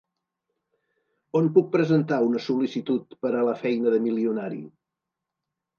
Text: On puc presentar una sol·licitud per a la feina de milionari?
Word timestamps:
On 1.41 1.51
puc 1.59 1.69
presentar 1.77 2.19
una 2.31 2.41
sol·licitud 2.49 3.17
per 3.27 3.35
a 3.35 3.45
la 3.51 3.57
feina 3.65 3.97
de 3.97 4.05
milionari? 4.09 4.63